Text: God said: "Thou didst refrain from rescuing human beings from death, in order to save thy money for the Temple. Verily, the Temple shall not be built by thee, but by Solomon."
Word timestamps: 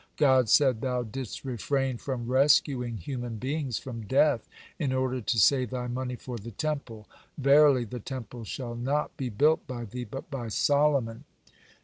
God 0.17 0.49
said: 0.49 0.81
"Thou 0.81 1.03
didst 1.03 1.45
refrain 1.45 1.97
from 1.97 2.25
rescuing 2.27 2.97
human 2.97 3.37
beings 3.37 3.77
from 3.77 4.07
death, 4.07 4.49
in 4.79 4.91
order 4.93 5.21
to 5.21 5.37
save 5.37 5.69
thy 5.69 5.85
money 5.85 6.15
for 6.15 6.39
the 6.39 6.49
Temple. 6.49 7.07
Verily, 7.37 7.83
the 7.85 7.99
Temple 7.99 8.43
shall 8.43 8.73
not 8.73 9.15
be 9.15 9.29
built 9.29 9.67
by 9.67 9.85
thee, 9.85 10.05
but 10.05 10.31
by 10.31 10.47
Solomon." 10.47 11.25